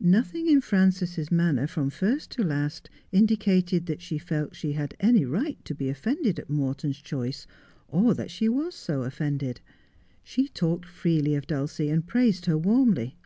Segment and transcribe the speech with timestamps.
[0.00, 5.24] Nothing in Frances's manner from first to last indicated that she felt she had any
[5.24, 7.46] right to be offended at Morton's choice,
[7.86, 9.60] or that she was so offended.
[10.24, 13.16] She talked freely of Dulcie, and praised her warmly.